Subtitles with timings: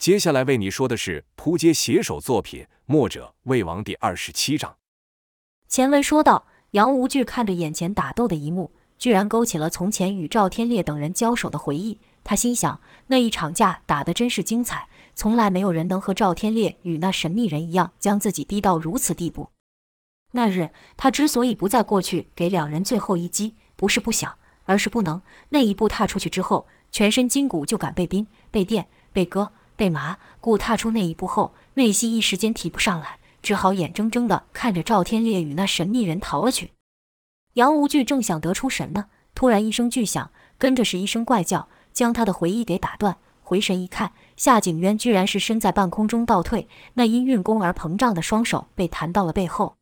[0.00, 4.78] 接下来为你说的是扑街写手作品《墨者魏王》第二十七章。
[5.68, 12.00] 前文说到，杨无惧看着眼前打斗的一幕，居然勾起了从前与赵天烈等人交手的回忆。
[12.24, 19.50] 他心想，那一场架打得真是精彩，从来没有人能和赵天烈与那神秘人一样，将自己逼到如此地步。
[20.32, 25.20] 那日，他之所以不再过去给两人最后一击，不是不想，而是不能。
[25.50, 30.18] 那一步踏出去之后，全身筋骨就感被冰、被电、被割、被麻。
[30.42, 36.72] 故踏出那一步后，内心一时间提不上来，只好眼睁睁地看着赵天烈与那神秘人逃了去。
[37.54, 43.16] 杨无惧正想得出神呢，突然一声巨响，跟着是一声怪叫，将他的回忆给打断。
[43.42, 49.76] 回神一看，夏景渊居然是身在半空中倒退，那因运功而膨胀的双手被弹到了背后。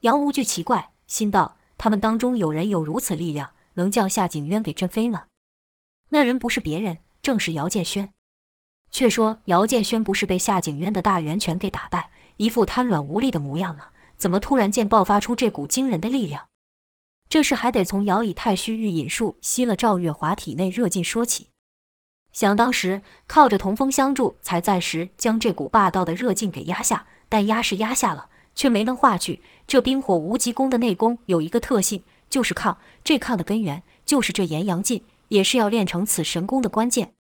[0.00, 5.24] 杨无惧奇怪，心道：他们当中有人有如此力量，能将夏景渊给震飞吗？
[6.10, 8.13] 那人不是别人，正是姚建轩。
[8.94, 16.46] 却说姚建轩不是被夏景渊的大圆拳给打败，一副瘫软无力的模样了，怎么突然间爆发出这股惊人的力量？
[17.28, 21.48] 这事还得从姚以太虚御引术吸了赵月华体内热劲说起。
[22.32, 29.42] 想当时靠着同风相助，才暂时将这股霸道的热劲给压下，但压是压下了，却没能化去。
[29.66, 32.78] 这冰火无极功的内功有一个特性，就是抗。
[33.02, 37.14] 这抗的根源就是这炎阳劲，也是要练成此神功的关键。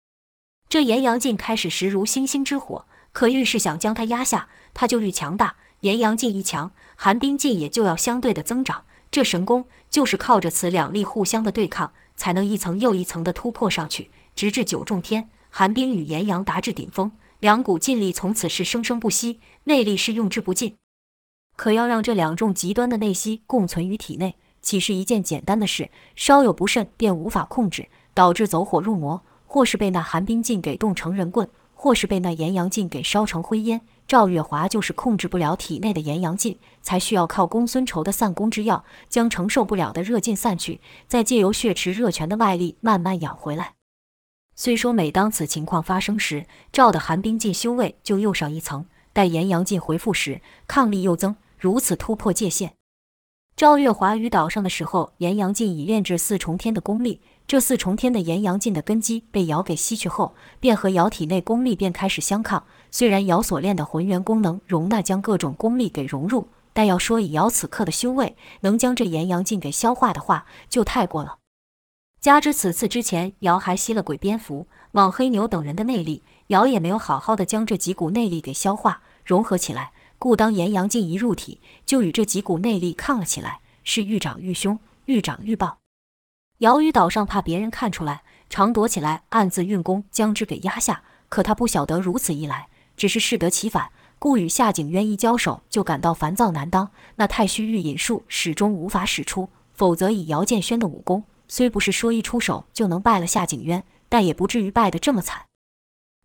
[0.71, 5.57] 这炎阳劲开始时如星星之火，可愈是想将它压下，它就愈强大。
[5.81, 8.85] 炎阳劲一强，寒冰劲也就要相对的增长。
[9.11, 17.11] 这神功就是靠着此两力互相的对抗，才能一层又一层的突破上去，直至九重天，寒冰与炎阳达至顶峰，
[17.41, 20.77] 两股劲力从此是生生不息，内力是用之不尽。
[21.57, 25.91] 可要让这两种极端的内息共存于体内，岂是一件简单的事？
[26.15, 33.81] 稍有不慎，便无法控制，导致走火入魔，或是被那寒冰劲给冻成人棍，或是被那炎阳劲给烧成灰烟。
[34.07, 43.75] 赵月华就是控制不了体内的炎阳劲，才需要靠公孙仇的散功之药，将承受不了的热劲散去，再借由血池热泉的外力慢慢养回来。
[44.55, 52.75] 虽说每当此情况发生时，赵的寒冰劲修为就又上一层，待炎阳劲回复时，抗力又增，如此突破界限。
[53.57, 57.21] 赵月华于岛上的时候，炎阳劲已练至四重天的功力。
[57.51, 62.63] 这四重天的炎阳劲的根基被瑶给吸去后，便和瑶体内功力便开始相抗。
[62.93, 71.39] 虽然瑶所练的浑元功能容纳将各种功力给融入，但要说以瑶此刻的修为能将这炎阳劲给消化的话，就太过了。
[72.21, 79.91] 加之此次之前瑶还吸了鬼蝙蝠、蟒黑牛等人的内力，瑶也没有好好的将这几股内力给消化融合起来，
[80.21, 85.80] 故当炎阳劲一入体，就与这几股内力抗了起来，是愈长愈凶，愈长愈暴。
[86.61, 91.03] 姚于岛上怕别人看出来，常躲起来，暗自运功将之给压下。
[91.31, 96.91] 可他不晓得如此一来，只是适得其反，故与夏景渊一交手就感到烦躁难当。
[97.17, 105.47] 那太虚御引术始终无法使出，否则以姚建轩的武功，虽不是说一出手就能败了夏景渊，但也不至于败得这么惨。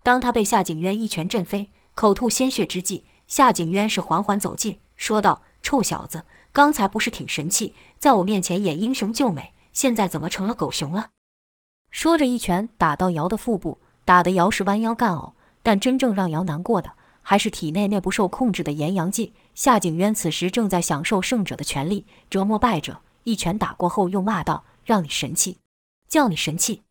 [0.04, 11.10] 当他被夏景渊一拳震飞，口吐鲜血之际，夏景渊是缓缓走近，说道：“臭小子，刚才不是挺神气，在我面前演英雄救美。”现在怎么成了狗熊了？
[11.92, 15.34] 说着，一拳打到姚的腹部，打得姚是弯腰干呕。
[15.62, 19.34] 但真正让姚难过的，还是体内那不受控制的炎阳劲。
[19.54, 23.02] 夏景渊此时正在享受胜者的权利，折磨败者。
[23.24, 25.58] 一拳打过后，又骂道：“让你神气，
[26.08, 26.84] 叫你神气！”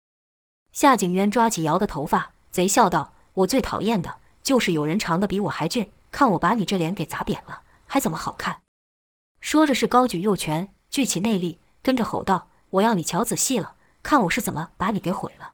[0.72, 8.60] 夏景渊抓起姚的头发，贼笑道：“我最讨厌的就是有人长得比我还俊，看我把你这脸给砸扁了，还怎么好看？”
[9.40, 12.48] 说着，是高举右拳，聚起内力，跟着吼道。
[12.74, 15.52] 我要你瞧仔细了，看我是怎么把你给毁了！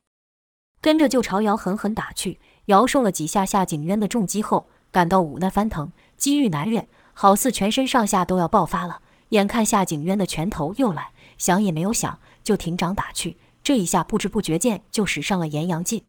[0.80, 2.40] 跟着就朝姚狠狠打去。
[2.66, 9.02] 姚受了几下夏景渊的重击后，感到五内翻腾，积郁难忍，好似全身上下都要爆发了。
[9.30, 13.36] 眼看夏景渊的拳头又来，想也没有想，就挺掌打去。
[13.62, 16.04] 这一下不知不觉间就使上了炎阳劲。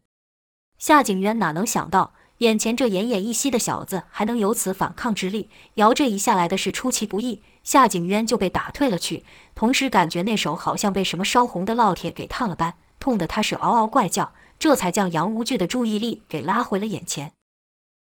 [0.78, 5.50] 夏景渊哪能想到，眼前这奄奄一息的小子还能有此反抗之力？
[5.74, 7.42] 姚这一下来的是出其不意。
[7.64, 9.24] 夏景渊就被打退了去，
[9.54, 17.32] 同时感觉那手好像被什么烧红的烙铁给烫了般，痛得他是嗷嗷怪叫，这才将杨无惧的注意力给拉回了眼前。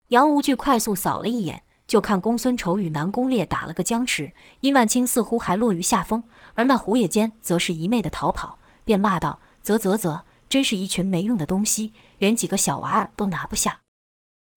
[0.09, 6.25] 杨无惧快速扫了一眼，就看公孙仇与南宫烈打了个僵持，殷万清似乎还落于下风，
[6.55, 13.81] 而那胡也坚则是一昧的逃跑，便骂道：“啧啧啧，真是一群没用的东西，连几个小娃儿都拿不下。”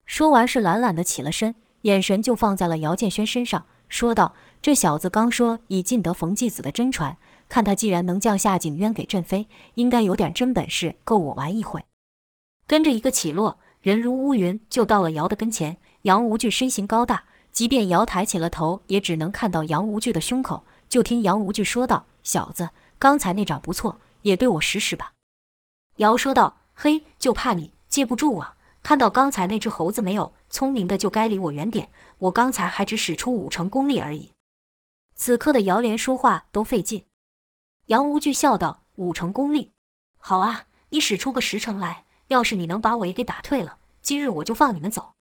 [0.04, 3.66] 说完是懒懒的起了身，眼神就放在了姚建轩身上。
[3.88, 7.16] 说道：“这小子刚说已尽得冯继子的真传，
[7.48, 11.84] 看他既然能将夏景渊给震飞，应该有点真本事，够我玩一会。”
[12.66, 15.78] 跟着一个起落，人如乌云，就到了姚的跟前。
[16.02, 20.64] 杨无惧身形高大，即便姚抬起了头，也只能看到杨无惧的胸口。
[20.88, 25.12] 就听杨无惧说道：“小子，刚才那掌不错，也对我试试吧。”
[25.96, 28.54] 姚说道：“嘿，就怕你接不住啊！
[28.82, 30.32] 看到刚才那只猴子没有？
[30.48, 31.90] 聪明的就该离我远点。
[32.18, 34.32] 我刚才还只使出五成功力而已。”
[35.14, 37.06] 此刻的姚连说话都费劲。
[37.86, 39.72] 杨无惧笑道：“五成功力，
[40.18, 42.04] 好啊，你使出个十成来。
[42.28, 45.14] 要是你能把我也给打退了，今日我就放你们走。”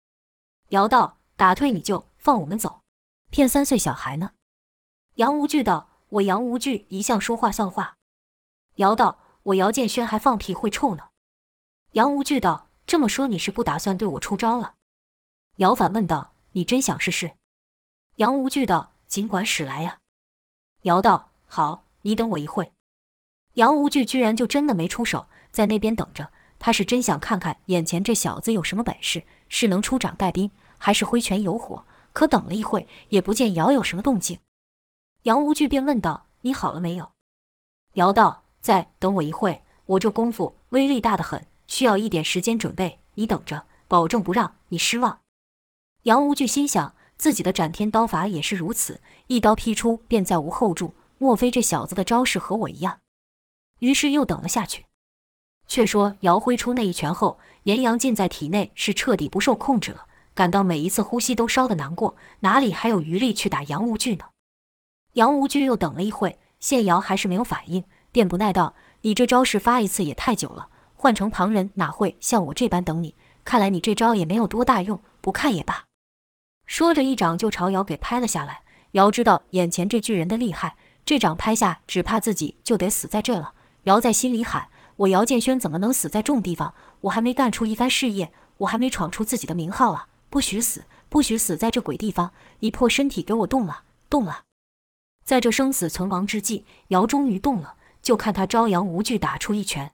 [0.70, 2.80] 姚道：“打退你就放我们走，
[3.30, 4.32] 骗三岁小孩呢？”
[5.16, 7.98] 杨无惧道：“我杨无惧一向说话算话。”
[8.76, 11.10] 姚道：“我姚建轩还放屁会臭呢。”
[11.92, 14.74] 杨无惧道：“这么说你是不打算对我出招了？”
[15.58, 17.32] 姚反问道：“你真想试试？”
[18.16, 19.98] 杨无惧道：“尽管使来呀。”
[20.82, 22.72] 姚道：“好，你等我一会。”
[23.54, 26.32] 杨无惧居然就真的没出手，在那边等着。
[26.58, 31.84] 他是真想看看眼前这小子有什么本事，是能出掌带兵，还是挥拳有火？
[32.12, 34.38] 可等了一会，也不见姚有什么动静。
[35.24, 37.10] 杨无惧便问道：“你好了没有？”
[37.94, 43.00] 姚道：“再等我一会，我这功夫威力大得很，需要一点时间准备。
[43.14, 45.20] 你等着，保证不让你失望。”
[46.04, 50.94] 杨无惧心想，自己的斩天刀法也是如此，一刀劈出便再无后助。
[51.16, 52.98] 莫非这小子的招式和我一样？
[53.78, 54.84] 于是又等了下去。
[55.66, 64.26] 却说姚挥出那一拳后，炎阳尽在体内是彻底不受控制了，感到每一次呼吸都烧得难过，哪里还有余力去打杨无惧呢？
[65.14, 73.14] 杨无惧又等了一会，见姚还是没有反应，便不耐道：“你这招式发一次也太久了，换成旁人哪会像我这般等你？
[73.42, 75.86] 看来你这招也没有多大用，不看也罢。”
[76.66, 78.62] 说着一掌就朝姚给拍了下来。
[78.92, 83.52] 姚知道眼前这巨人的厉害，这掌拍下，只怕自己就得死在这了。
[83.84, 84.68] 姚在心里喊。
[84.96, 86.72] 我姚建轩怎么能死在重地方？
[87.00, 90.06] 我还没干出一番事业，我还没闯出自己的名号啊！
[90.30, 92.32] 不许死，不许死在这鬼地方！
[92.60, 94.44] 你破身体给我动了，动了！
[95.24, 99.90] 在这生死存亡之际，姚终于动了，就看他朝杨无惧打出一拳。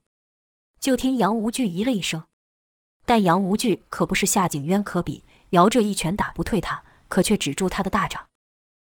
[0.78, 2.24] 就听杨无惧咦了一声，
[3.06, 8.26] 但杨无惧可不是夏景渊可比，姚这一拳打不退他，可却止住他的大掌。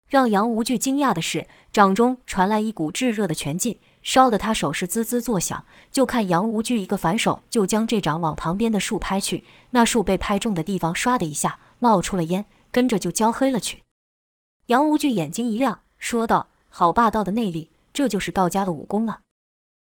[0.08, 3.80] 让杨无惧惊讶的是，掌中传来一股炙热的拳劲。
[4.04, 9.46] 烧得他手势滋滋作响，就看杨无惧一个反手，就将这掌往旁边的树拍去。
[9.70, 13.84] 那树被拍中的地方，唰的一下冒出了烟，跟着就焦黑了去。
[14.66, 19.22] 杨无惧眼睛一亮，说道：“好霸道的内力，这就是道家的武功啊！”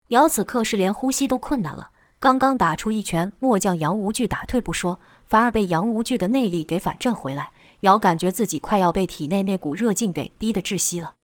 [0.10, 5.00] 姚此刻是连呼吸都困难了，刚刚打出一拳，末将杨无惧打退不说，
[5.34, 7.54] 反而被杨无惧的内力给反震回来。
[7.80, 11.16] 姚感觉自己快要被体内那股热劲给逼得窒息了。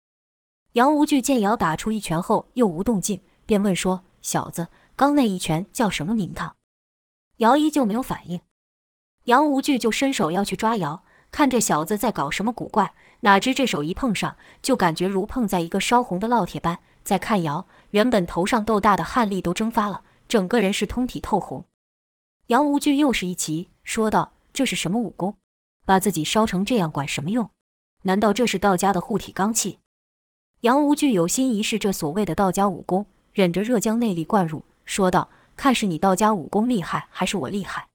[0.71, 6.55] 杨无惧见姚打出一拳后又无动静，便问说：“小子，刚那一拳叫什么名堂？”
[7.37, 8.41] 姚依旧没有反应。
[9.25, 16.79] 杨无惧就伸手要去抓姚，看这小子在搞什么古怪，哪知这手一碰上，就感觉如碰在一个烧红的烙铁般。
[17.03, 21.65] 再看姚，原本头上豆大的汗粒都蒸发了，整个人是通体透红。
[22.47, 25.35] 杨无惧又是一奇，说道：“这是什么武功？
[25.83, 27.49] 把自己烧成这样，管什么用？
[28.03, 29.79] 难道这是道家的护体罡气？”
[30.61, 37.87] 杨无惧有心一试这所谓的道家武功，忍着热将内力灌入，说道：“看是你道家武功厉害，还是我厉害？”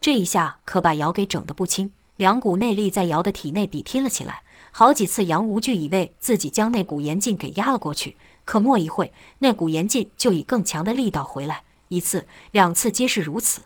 [0.00, 4.44] 这一下可把姚给整得不轻，两股内力在姚的体内比拼了起来。
[4.70, 11.64] 好几次，杨无惧以为自己将那股炎劲给压了过去，可没一会，那股炎劲就以更强的力道回来。
[11.88, 13.62] 一次、两次皆是如此。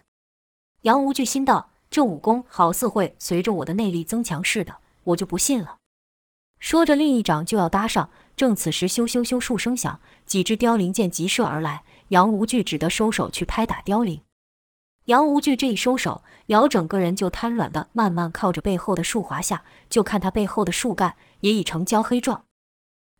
[0.82, 5.78] 杨无惧心道：“这武功好似会随着我的内力增强似的，我就不信了。”
[6.58, 8.10] 说着，另一掌就要搭上。
[8.36, 11.82] 正此时，咻咻咻数声响，几支凋零箭急射而来。
[12.08, 14.20] 杨无惧只得收手去拍打凋零。
[15.06, 22.44] 杨无惧这一收手，姚整个人就瘫软的慢慢靠着背后的树滑下，就看他背后的树干也已成焦黑状。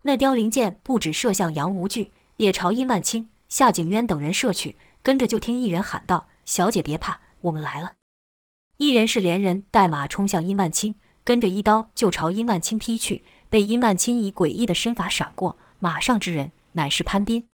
[0.03, 4.77] 那凋零箭不止射向杨无惧，也朝殷万青、夏景渊等人射去。
[5.03, 7.93] 跟着就听一人喊道：“小姐别怕，我们来了。”
[8.79, 10.97] 一人是连人带马冲向殷万青。
[11.25, 15.57] 跟着一刀就朝殷万青劈去，被殷万青以诡异的身法闪过。
[15.79, 17.47] 马上之人乃是潘斌。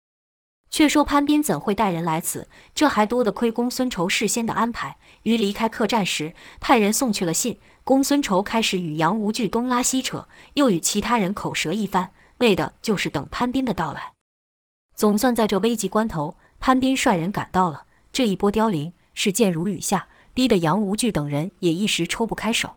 [0.69, 2.47] 却说潘斌怎会带人来此？
[2.73, 4.97] 这还多得亏公孙仇事先的安排。
[5.23, 7.59] 于离开客栈时，派人送去了信。
[7.83, 14.13] 公孙仇开始与杨无惧东拉西扯，又与其他人口舌一番，为的就是等潘斌的到来。
[14.95, 17.83] 总算在这危急关头，潘斌率人赶到了。
[18.13, 22.75] 这一波凋零是箭如雨下，逼得杨无惧等人也一时抽不开手。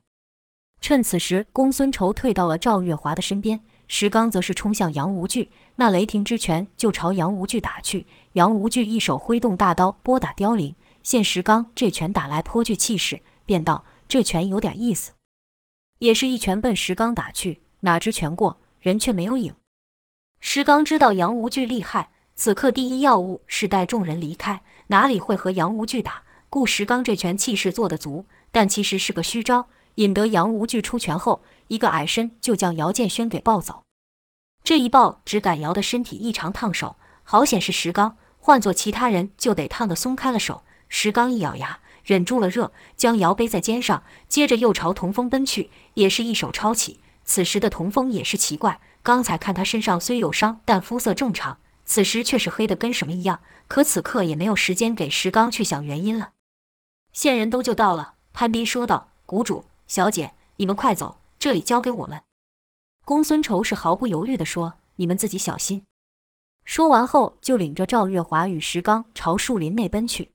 [0.80, 8.06] 趁此时，公孙仇退到了赵月华的身边，石刚则是冲向杨无惧，那雷霆之拳就朝杨无惧打去。
[8.32, 15.12] 杨无惧一手挥动大刀拨打凋零，见石刚这拳打来颇具气势，便道：“这拳有点意思。”
[16.00, 19.54] 也是一拳奔石刚打去，哪知拳过，人却没有影。
[20.40, 26.22] 石刚知道杨无惧厉害，此刻第一要务是带众人离开，哪里会和杨无惧打？
[26.50, 33.84] 故石刚这拳气势做得足，但其实是个虚招，引得杨无惧出拳后，一个矮身就将姚建轩给抱走。
[34.64, 40.64] 这一抱只感姚的身体异常烫手，好险是石刚，换做其他人就得烫得松开了手。
[40.88, 46.98] 石刚一咬牙，忍住了热，将姚背在肩上，接着又朝童风奔去，也是一手抄起。
[47.24, 53.38] 此时的童风也是奇怪，刚才看他身上虽有伤，但肤色正常，此时却是黑的跟什么一样。
[53.68, 56.30] 可此刻也没有时间给石刚去想原因了。
[57.12, 62.22] 线人都救到了，潘斌说道：“谷主、小姐，你们快走，这里交给我们。”
[63.04, 65.84] 公孙仇是毫不犹豫地说：“你们自己小心。”
[66.64, 70.30] 说完后，就领着赵月华与石刚朝树林内奔去。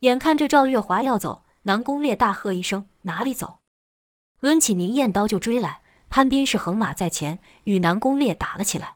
[0.00, 3.58] 眼看着赵月华要走，南宫烈大喝一声：“哪里走！”
[4.40, 5.80] 抡起明艳刀就追来。
[6.10, 8.94] 潘斌是横马在前，与南宫烈打了起来。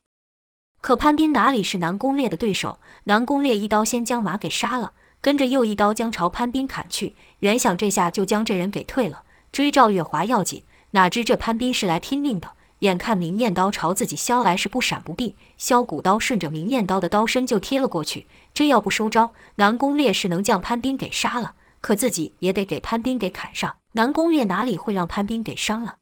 [0.80, 2.78] 可潘斌哪里是南宫烈的对手？
[3.04, 4.94] 南宫烈一刀先将马给杀了。
[5.22, 12.50] 跟着又一刀将朝潘斌砍去，原想这下就将这人给退了，追赵月华要紧，哪知这潘斌是来拼命的。
[12.80, 18.26] 眼看明艳刀朝自己削来，是不闪不避，削骨刀顺着明艳刀的刀身就贴了过去。
[18.52, 23.76] 真要不收招，南宫烈是能将潘斌给杀了，可自己也得给潘斌给砍上。
[23.92, 25.98] 南宫烈哪里会让潘斌给伤了？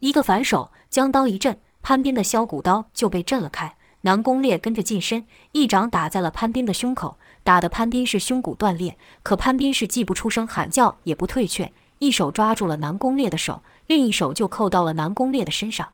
[0.00, 3.74] 一个反手，将刀一震，潘斌的削骨刀就被震了开。
[4.02, 7.16] 南宫烈跟着近身，一掌打在了潘斌的胸口。
[7.44, 15.92] 打得潘斌是胸骨断裂，可潘斌是既不出声喊叫，也不退却，一手抓住了南宫烈的手，另一手就扣到了南宫烈的身上。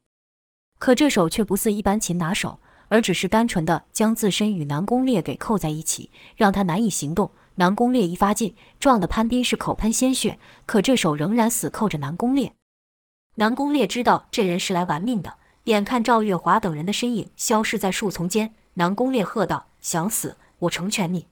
[0.78, 7.32] 可这手却不似一般擒拿手，而只是单纯的将自身与南宫烈给扣在一起，让他难以行动。
[7.56, 12.54] 南宫烈一发劲，撞得潘斌是口喷鲜血，可这手仍然死扣着南宫烈。
[13.34, 21.26] 南宫烈知道这人是来玩命的，眼看赵月华等人的身影消失在树丛间，南宫烈喝道：“想死，我成全你！”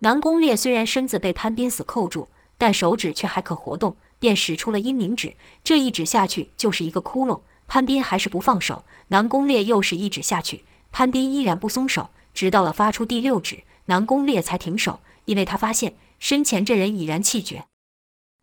[0.00, 5.34] 南宫烈虽然身子被潘斌死扣住，但手指却还可活动，便使出了阴灵指。
[5.64, 8.84] 这一指下去就是一个窟窿，潘斌还是不放手。
[9.08, 17.64] 南宫烈又是一指下去，潘斌依然不松手，直到了发出第六指，南宫烈才停手，因为他发现身前这人已然气绝。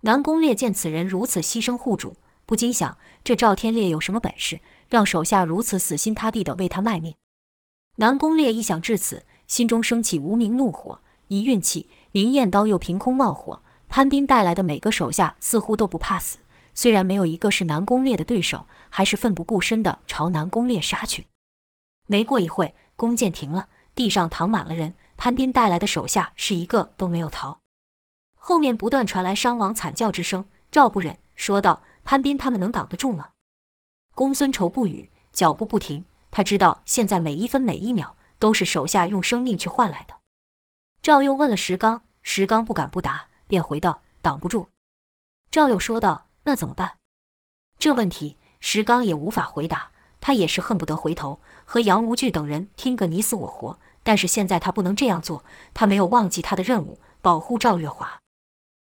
[0.02, 4.60] 南宫烈见此人如此牺牲护主，不禁想：这赵天烈有什么本事，
[4.90, 7.16] 让手下如此死心塌地地为他卖命？
[7.96, 11.00] 南宫烈一想至此，心中升起无名怒火。
[11.28, 13.62] 一运气，明艳刀又凭空冒火。
[13.88, 16.40] 潘斌带来的每个手下似乎都不怕死，
[16.74, 21.28] 虽然没有一个是南宫烈的对手，还是奋不顾身地朝南宫烈杀去。
[22.08, 24.96] 没过一会，弓箭停了，地上躺满了人。
[25.18, 27.60] 潘斌带来的手下是一个都没有逃。
[28.36, 30.46] 后面不断传来伤亡惨叫之声。
[30.72, 33.30] 赵不忍说道：“潘斌他们能挡得住吗？”
[34.14, 36.04] 公孙仇不语，脚步不停。
[36.32, 40.16] 他知道现在每一分每一秒都是手下用生命去换来的。
[41.06, 44.70] 赵又问了石刚，石刚不敢不答，便回道：“挡不住。”
[45.52, 46.98] 赵又说道：“那怎么办？”
[47.78, 53.78] 这问题石刚也无法回答，他也是恨不得回头和杨无惧等人拼个你死我活。
[54.02, 55.46] 但是现在他不能这样做，
[55.76, 58.20] 他没有忘记他的任务，保护赵月华。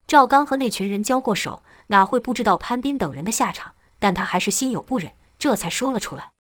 [0.07, 3.73] 赵刚和那群人交过手，哪会不知道潘斌等人的下场？
[3.99, 6.33] 但他还是心有不忍，这才说了出来。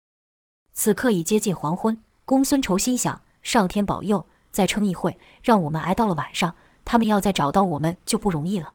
[0.75, 4.26] 此刻已接近黄昏，公孙仇心想：上天保佑。
[4.52, 6.54] 再撑一会，让我们挨到了晚上，
[6.85, 8.75] 他们要再找到我们就不容易了。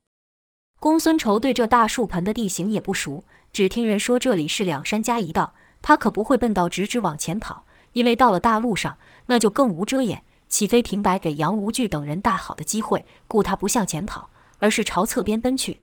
[0.80, 13.06] 公孙仇对这大树盆的地形也不熟，只听人说这里是两山夹一道，他可不会笨到直直往前跑，因为到了大路上，那就更无遮掩，岂非平白给杨无惧等人大好的机会？
[13.28, 14.30] 故他不向前跑，
[14.60, 15.82] 而是朝侧边奔去。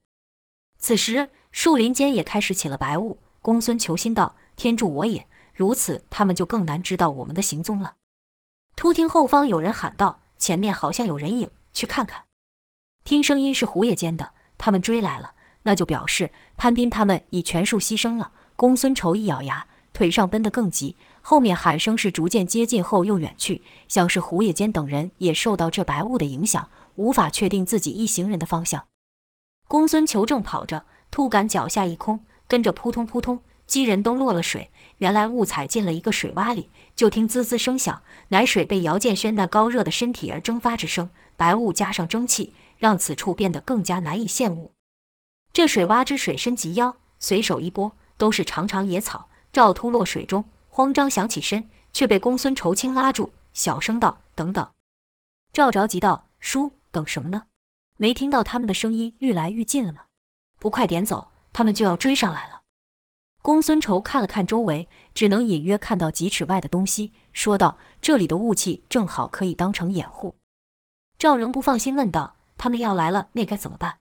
[0.78, 5.26] 此时树林间也开始起了白雾，公孙仇心道：天助我也！
[5.54, 7.94] 如此，他们就更难知道我们的行踪了。
[8.76, 12.24] 突听后方有人喊道：“前面好像有人影，去看看。”
[13.04, 18.32] 听声音是胡野间的，他们追来了，那就表示潘斌他们已全数牺牲了。
[18.56, 28.86] 公孙仇一咬牙，腿上奔得更急，后面喊声是逐渐接近后又远去，像是胡野间等人也受到这白雾的影响，无法确定自己一行人的方向。
[29.68, 34.70] 公孙仇正跑着，突感脚下一空，跟着扑通扑通，几人都落了水。
[35.04, 41.10] 原来误踩进了一个水洼里，就听滋滋声响，奶水被姚建轩那高热的身体而蒸发之声。
[41.36, 44.72] 白雾加上蒸汽，让此处变得更加难以见物。
[45.52, 49.28] 这水洼之水深及腰，随手一拨，都是长长野草。
[49.52, 54.66] 赵突落水中，慌张想起身，却被公孙仇青拉住，小声道：“等等。”
[55.52, 57.42] 赵着急道：“叔，等什么呢？”
[57.98, 60.04] 没听到他们的声音愈来愈近了吗？
[60.58, 62.53] 不快点走，他们就要追上来了。
[63.44, 70.36] 公孙仇看了看周围，只能隐约看到几尺外的东西，说道：“这里的雾气正好可以当成掩护。”
[71.18, 73.98] 赵仍不放心，问道：“他们要来了，那该怎么办？”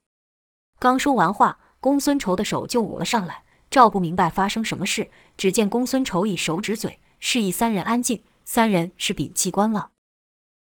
[0.80, 3.44] 刚说完话，公孙仇的手就捂了上来。
[3.70, 8.24] 赵不明白发生什么事，只见公孙仇以手指嘴，示意三人安静。
[8.46, 9.92] 三人是屏气观望。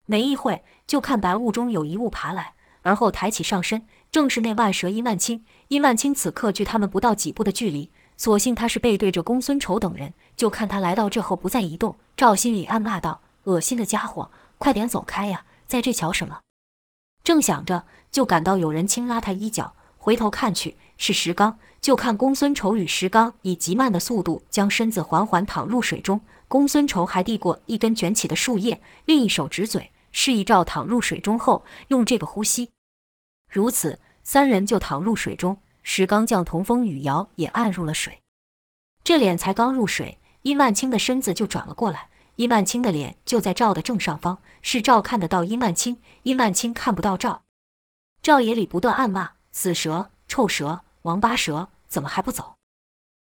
[0.06, 5.44] 没一会，就看白雾中有一物爬来，而后抬起上身，正是那万蛇殷万青。
[5.68, 7.92] 殷万青此刻距他们不到几步的距离。
[8.20, 11.96] 所幸他是背对着公孙仇等人，就看他来到这后不再移动。
[12.18, 16.40] 赵心里暗骂道：“恶心的家伙，快点走开呀，在这瞧什么？”
[17.24, 21.58] 正想着，就感到有人轻拉他衣角，回头看去是石刚。
[21.80, 32.68] 就看公孙仇与石刚以极慢的速度将身子缓缓躺入水中，公孙仇还递过一根卷起的树叶，另一手指嘴，示意赵躺入水中后用这个呼吸。
[33.50, 35.56] 如此，三人就躺入水中。
[35.92, 38.20] 石刚将童风雨瑶也按入了水，
[39.02, 42.10] 这脸才刚入水，殷万青的身子就转了过来。
[42.36, 47.42] 殷万青的脸就在赵的正上方，是赵看得到殷万青，殷万青看不到赵。
[48.22, 52.54] 赵眼里不断暗骂：“死蛇，臭蛇，王八蛇，怎么还不走？”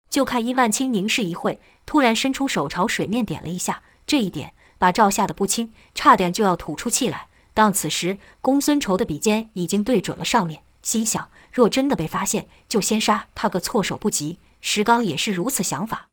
[0.08, 7.26] 就看殷万青凝视一会，突然伸出手朝水面点了一下，这一点把赵吓得不轻，差点就要吐出气来。
[7.52, 11.30] 当此时，公孙仇的笔尖已经对准了上面，心想。
[11.52, 14.38] 若真的被发现，就先杀他个措手不及。
[14.60, 16.08] 石刚也是如此想法。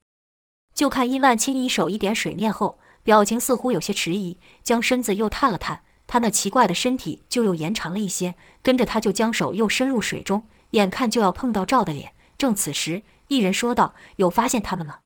[0.74, 8.36] 就看殷万青一手一点水面后，表情似乎有些迟疑，将身子又探了探，他那奇怪的身体就又延长了一些。
[8.62, 12.14] 跟着他就将手又伸入水中，眼看就要碰到赵的脸。
[12.38, 15.00] 正此时，一人说道：“有发现他们吗？”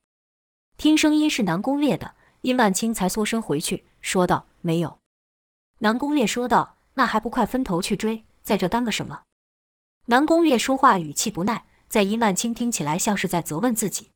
[0.78, 5.00] 听声音是南宫烈的，殷万青才缩身回去，说道：“没有。”
[5.80, 9.24] 南宫烈说道：“那还不快分头去追，在这耽搁什么？”
[10.08, 14.10] 南宫烈说话语气不耐，在伊万青听起来像是在责问自己。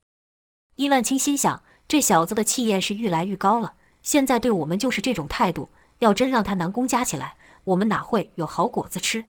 [0.75, 5.69] 伊万青心想，这小子的气焰是愈来愈高了，现在对我们就是这种态度。
[5.99, 9.25] 要真让他南宫加起来，我们哪会有好果子吃？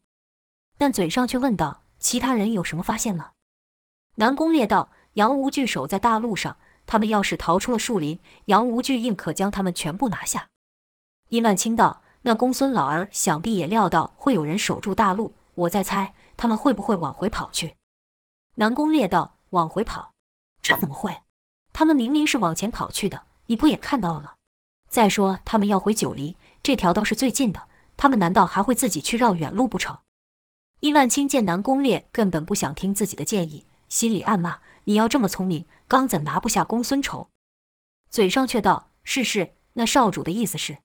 [0.76, 3.30] 但嘴上却问道：“其他人有什么发现吗？”
[4.16, 10.48] 南宫烈道：“杨无惧守在大路上，他们要是逃出了树林，杨无惧应可将他们全部拿下。”
[11.30, 17.76] 伊万青道：“那公孙老儿想必也料到会有人守住大路，我在猜。”他们会不会往回跑去？
[18.54, 20.12] 南宫烈道：“往回跑？
[20.62, 21.22] 这怎么会？
[21.72, 24.36] 他们明明是往前跑去的，你不也看到了？
[24.88, 29.98] 再说，他们要回九黎，这条道是最近的，他们难道还会自己去绕远路不成？”
[30.78, 37.30] 伊万青见南宫烈根本不想听自己的建议，心里暗骂：“你要这么聪明，刚怎拿不下公孙仇？”
[38.10, 40.78] 嘴上却道：“是是，那少主的意思是？”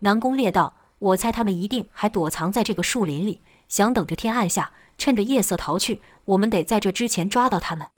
[0.00, 6.00] 南宫烈道：“我猜他们一定还躲藏在这个树林里。”想等着天暗下，趁着夜色逃去。
[6.26, 7.88] 我们得在这之前抓到他们。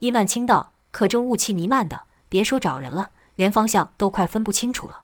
[0.00, 5.02] 伊万青道：“可这雾气弥漫的，别说找人了，连方向都快分不清楚了。”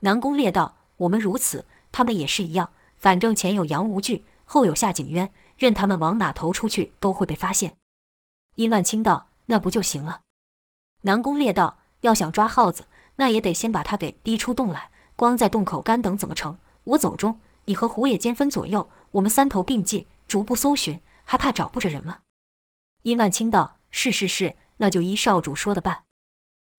[0.00, 2.70] 南宫烈道：“我们如此，他们也是一样。
[2.98, 7.76] 反正前有杨无惧，后有夏景渊，任他们往哪头出去，都会被发现。”
[8.56, 10.20] 伊万青道：“那不就行了？”
[11.02, 14.90] 南宫烈道：“要想抓耗子，那也得先把他给逼出洞来。
[15.16, 16.58] 光在洞口干等怎么成？
[16.84, 22.20] 我走中，你和胡野间分左右。”我们三头并进，逐步搜寻，还怕找不着人吗？
[23.02, 26.04] 殷万清道：“是是是，那就依少主说的办。”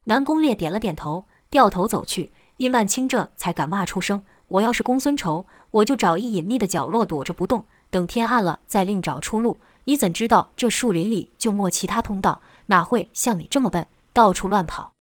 [0.06, 2.34] 南宫烈点了点头，掉头走去。
[2.58, 9.60] 殷万清这才敢骂出声：“我要是公孙仇，我就找一隐秘的角落躲着不动，等天暗了再另找出路。
[9.84, 12.42] 你怎知道这树林里就没其他通道？
[12.66, 14.94] 哪会像你这么笨，到处乱跑？”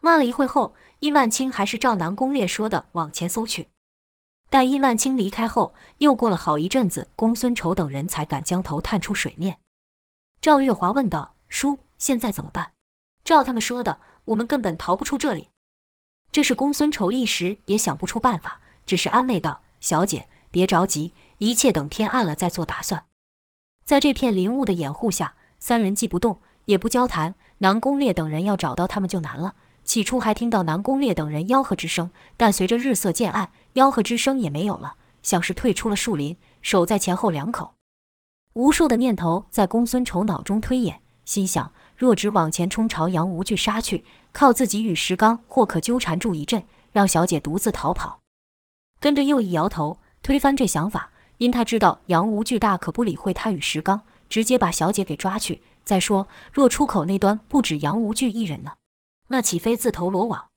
[0.00, 3.66] 骂了一会后，殷万清还是照南宫烈说的往前搜去。
[4.52, 9.56] 待伊万青离开后，又过了好一阵子，公孙仇等人才敢将头探出水面。
[10.42, 12.72] 赵月华问道：“叔，现在怎么办？”
[13.24, 15.48] 照他们说的，我们根本逃不出这里。
[16.30, 23.06] 这是公孙仇一时也想不出办法，只是安慰道：“小姐，别着急，一切等天暗了再做打算。”
[23.86, 27.34] 在这片林雾的掩护下，三人既不动，也不交谈。
[27.60, 29.54] 南宫烈等人要找到他们就难了。
[29.84, 37.74] 起初还听到南宫烈等人吆喝之声，但随着日色渐暗，吆喝之声也没有了，像是退出了树林，守在前后两口。
[38.54, 48.20] 无数的念头在公孙丑脑中推演，心想：若只往前冲朝杨无惧杀去，靠自己与石刚或可纠缠住一阵，让小姐独自逃跑。
[49.00, 55.62] 跟着又一摇头，推翻这想法，因他知道杨无惧大可不理会他与石刚，直接把小姐给抓去。
[55.82, 58.72] 再说，若出口那端不止杨无惧一人呢？
[59.28, 60.48] 那岂非自投罗网？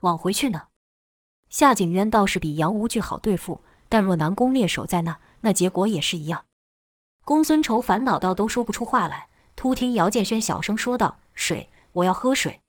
[0.00, 0.64] 往回去呢？
[1.54, 6.46] 夏景渊倒是比杨无惧好对付，但若南宫烈守在那，那结果也是一样。
[7.24, 9.28] 公孙仇烦恼到都说不出话来。
[9.54, 12.60] 突听姚建轩小声说道：“水，我要喝水。”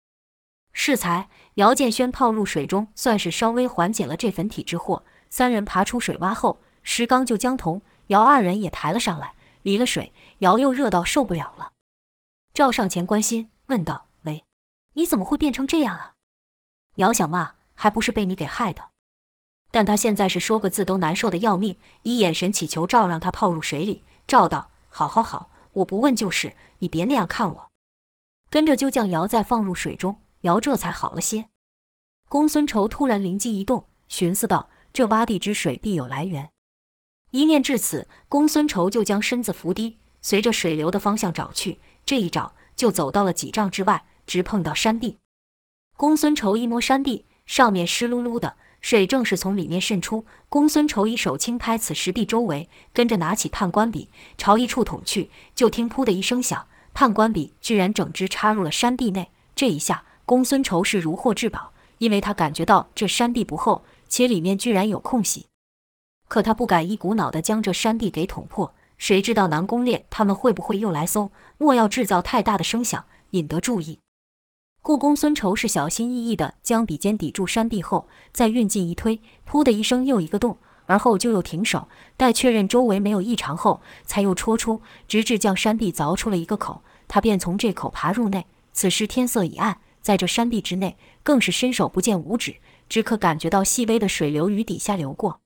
[0.71, 5.04] 适才，姚建轩泡入水中，算是稍微缓解了这粉体之祸。
[5.32, 9.34] 三人爬出水洼后，石刚就将童姚二人也抬了上来。
[9.63, 11.71] 离了水，姚又热到受不了了。
[12.54, 14.45] 赵上前关心问道：“喂，
[14.93, 16.13] 你怎么会变成这样啊？”
[16.98, 18.89] 姚想骂，还不是被你给害的。
[19.71, 24.03] 但他现在是说个字都难受的要命，以眼神乞求赵让他泡入水里。
[24.25, 27.71] 赵道：“好好好，我不问就是，你别那样看我。”
[28.49, 31.49] 跟着就将姚再放入水中，姚这才好了些。
[32.29, 36.49] 公孙仇突然灵机一动，寻思道：“这洼地之水必有来源。”
[37.31, 41.79] 一念至此，公孙仇就将身子伏低，随着水流的方向找去。
[42.05, 45.17] 这一找，就走到了几丈之外，直碰到山地。
[45.97, 50.25] 公孙仇一摸山地，上面湿漉漉的，水正是从里面渗出。
[50.49, 59.31] 公孙仇一手轻拍此石壁周围，跟着拿起判官笔朝一处捅去，就听“噗”的一声响，判官笔居然整只插入了山地内。
[59.55, 65.45] 这一下，公孙仇是如获至宝，因为他感觉到这山地不厚，且里面居然有空隙。
[66.27, 71.31] 可他不敢一股脑地将这山地给捅破，谁知道南宫烈他们会不会又来搜？
[71.58, 73.99] 莫要制造太大的声响，引得注意。
[74.86, 79.19] 故公孙仇是小心翼翼地将笔尖抵住山壁后，再运劲一推，
[79.50, 88.45] 噗的一声又一个洞，而后就又停手，待确认周围没有异常后，才又戳出，直至将山壁凿出了一个口，他便从这口爬入内。
[88.74, 95.39] 此时天色已暗，在这山壁之内，更是伸手不见五指，只可感觉到细微的水流于底下流过。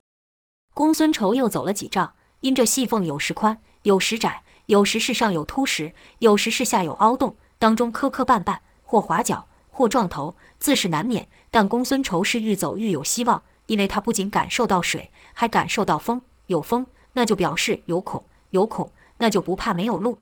[0.74, 8.58] 公孙仇又走了几丈，因这细缝有时宽，有时窄，有时是上有凸石，有时是下有凹洞，当中磕磕绊绊，
[8.90, 11.28] 或滑脚，或撞头，自是难免。
[11.52, 16.24] 但公孙仇是愈走愈有希望，因为他不仅感受到水，还感受到风。
[16.48, 20.18] 有风，那就表示有孔；有孔，那就不怕没有路。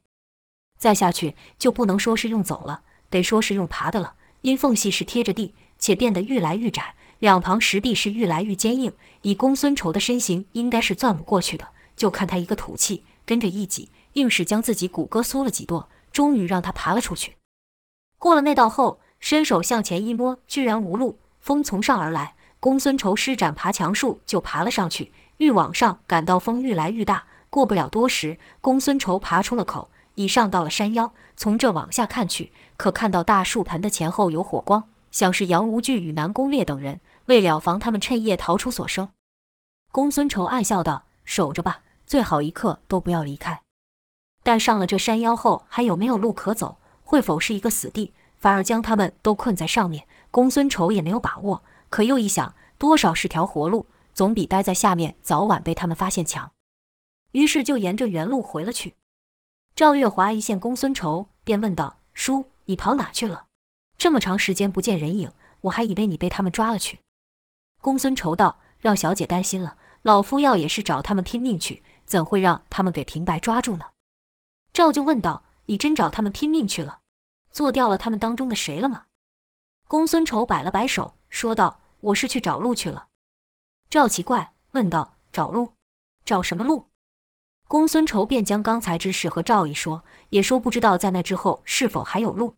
[0.78, 6.96] 再下去就不能说是用走了，得说是用爬的了，因缝隙是贴着地，且变得愈来愈窄。
[7.20, 11.70] 两旁石壁是愈来愈坚硬，以公孙仇的身形，应该是钻不过去的。
[11.96, 17.37] 就看他一个吐气，跟着一挤，硬是将自己骨骼缩了几垛，终于让他爬了出去。
[18.20, 22.36] 过了那道后，伸手向前一摸，居然无路，风从上而来。
[22.60, 25.14] 公孙仇施展爬墙术，就爬了上去。
[25.38, 27.26] 愈往上，感到风愈来愈大。
[27.50, 31.14] 过不了多时，公孙仇爬出了口，已上到了山腰。
[31.36, 34.84] 从这往下看去，可看到大树盆的前后有火光。
[35.12, 39.10] 像是杨无惧与南宫烈等人为了防他们趁夜逃出所生。
[39.92, 43.62] 公孙仇暗笑道：“守着吧，最好一刻都不要离开。
[44.44, 46.78] 但上了这山腰后，还有没有路可走？
[47.08, 48.14] 会否是一个死地？
[48.36, 50.06] 反而将他们都困在上面？
[50.30, 51.64] 公孙仇也没有把握。
[51.90, 56.52] 可又一想，多少是条活路，总比待在下面早晚被他们发现强。
[57.32, 58.96] 于是就沿着原路回了去。
[59.74, 63.46] 赵月华一见公孙仇，便问道：“叔，你跑哪去了？”
[63.98, 67.00] 这么长时间不见人影，我还以为你被他们抓了去。
[67.82, 73.86] 公孙仇道：“让小姐担心了，老夫要也是找他们拼命去，怎会让他们给平白抓住呢？”
[74.74, 77.00] 赵就问道：“你真找他们拼命去了，
[77.52, 79.06] 做掉了他们当中的谁了吗？”
[79.88, 83.08] 公孙仇摆了摆手，说道：“我是去找路去了。”
[83.90, 85.74] 赵奇怪，问道：“找路？
[86.26, 86.88] 找什么路？”
[87.70, 92.56] 公孙仇便将刚才之事和赵毅说，也说不知道在那之后是否还有路。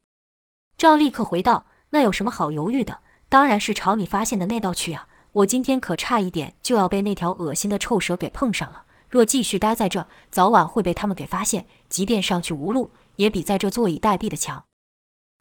[0.78, 3.02] 赵立刻回道：“那有什么好犹豫的？
[3.28, 5.08] 当然是朝你发现的那道去啊！
[5.32, 8.86] 我今天可差一点就要被那条恶心的臭蛇给碰上了。
[9.08, 11.67] 若继续待在这，早晚会被他们给发现。
[11.89, 14.63] 即便上去无路，也比在这坐以待毙的强。”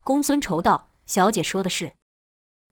[0.03, 1.93] 公孙仇道：“小姐说的是。”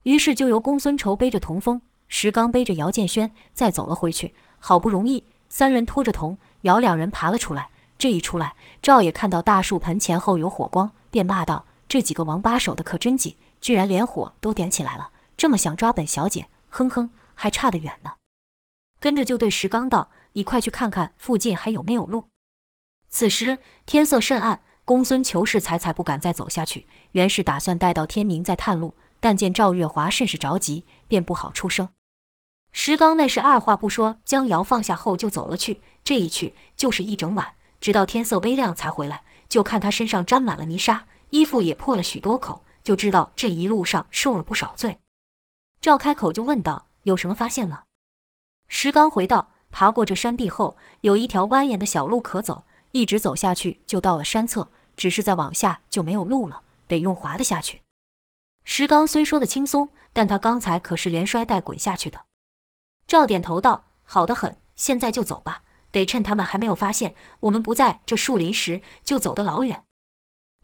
[0.04, 4.34] 于是就由公孙仇背着童风，石刚背着姚建轩，再走了回去。
[4.58, 7.70] 好不容易，三人拖着童姚两人爬了出来。
[7.98, 11.64] 这一出来，赵也看到大树盆前后有火光，便骂道。
[11.88, 15.10] 这几个王八守的可真紧，居然连火都点起来了。
[15.36, 18.12] 这么想抓本小姐，哼哼，还差得远呢。
[19.00, 22.26] 跟着就对石刚道：“你快去看看附近还有没有路。”
[23.16, 31.88] 此时天色甚暗，公孙求是才才不敢再走下去，原是打算待到天明再探路，但见赵月华甚是着急，便不好出声。
[32.72, 35.80] 石刚那是二话不说，将瑶放下后就走了去。
[36.04, 39.22] 这一去就是一整晚，直到天色微亮才回来。
[39.48, 41.06] 就看他身上沾满了泥沙。
[41.30, 44.98] 衣服也破了许多口，就知道这一路上受了不少罪。
[45.80, 47.84] 赵开口就问道：“有什么发现了？”
[48.68, 52.66] 石刚回道：“爬过这山壁后，有一条蜿蜒的小路可走，
[52.98, 54.70] 一直走下去就到了山侧。
[54.96, 57.82] 只是再往下就没有路了，得用滑的下去。”
[58.64, 62.24] 石刚虽说的轻松，但他刚才可是连摔带滚下去的。
[63.06, 65.62] 赵点头道：“好的很，现在就走吧。
[65.92, 69.84] 得趁他们还没有发现我们不在这树林时就走得老远。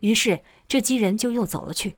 [0.00, 1.96] 于是这几人就又走了去。